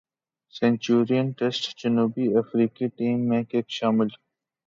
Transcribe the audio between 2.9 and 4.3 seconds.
team میں kick شامل